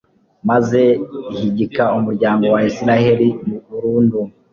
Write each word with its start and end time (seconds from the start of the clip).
maze 0.49 0.81
ihigika 1.33 1.83
umuryango 1.97 2.45
wa 2.53 2.61
israheli 2.69 3.27
burundu 3.69 4.19